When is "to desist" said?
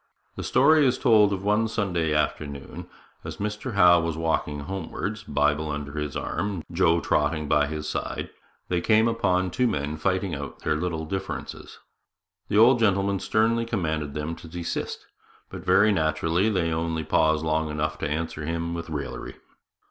14.37-15.05